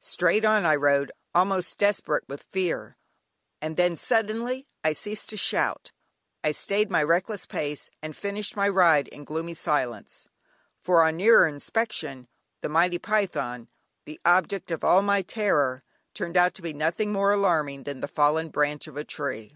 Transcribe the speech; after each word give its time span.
Straight 0.00 0.44
on 0.44 0.64
I 0.64 0.74
rode, 0.74 1.12
almost 1.36 1.78
desperate 1.78 2.24
with 2.28 2.42
fear, 2.42 2.96
and 3.62 3.76
then 3.76 3.94
suddenly 3.94 4.66
I 4.82 4.92
ceased 4.92 5.28
to 5.30 5.36
shout, 5.36 5.92
I 6.42 6.50
stayed 6.50 6.90
my 6.90 7.00
reckless 7.00 7.46
pace, 7.46 7.88
and 8.02 8.16
finished 8.16 8.56
my 8.56 8.68
ride 8.68 9.06
in 9.06 9.22
gloomy 9.22 9.54
silence, 9.54 10.28
for 10.80 11.04
on 11.04 11.16
nearer 11.16 11.46
inspection 11.46 12.26
the 12.60 12.68
mighty 12.68 12.98
python, 12.98 13.68
the 14.04 14.18
object 14.24 14.72
of 14.72 14.82
all 14.82 15.00
my 15.00 15.22
terror, 15.22 15.84
turned 16.12 16.36
out 16.36 16.54
to 16.54 16.62
be 16.62 16.72
nothing 16.72 17.12
more 17.12 17.30
alarming 17.32 17.84
than 17.84 18.00
the 18.00 18.08
fallen 18.08 18.48
branch 18.48 18.88
of 18.88 18.96
a 18.96 19.04
tree. 19.04 19.54